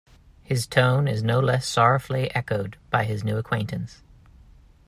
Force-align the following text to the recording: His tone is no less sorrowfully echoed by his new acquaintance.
His 0.41 0.65
tone 0.65 1.07
is 1.07 1.21
no 1.21 1.39
less 1.39 1.67
sorrowfully 1.67 2.33
echoed 2.33 2.75
by 2.89 3.03
his 3.03 3.23
new 3.23 3.37
acquaintance. 3.37 4.01